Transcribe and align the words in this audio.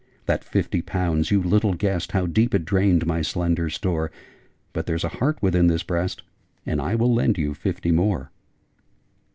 That 0.25 0.43
Fifty 0.43 0.81
Pounds! 0.81 1.29
You 1.29 1.43
little 1.43 1.75
guessed 1.75 2.11
How 2.13 2.25
deep 2.25 2.55
it 2.55 2.65
drained 2.65 3.05
my 3.05 3.21
slender 3.21 3.69
store: 3.69 4.09
But 4.73 4.87
there's 4.87 5.03
a 5.03 5.09
heart 5.19 5.37
within 5.43 5.67
this 5.67 5.83
breast, 5.83 6.23
And 6.65 6.81
I 6.81 6.95
WILL 6.95 7.13
LEND 7.13 7.37
YOU 7.37 7.53
FIFTY 7.53 7.91
MORE!' 7.91 8.31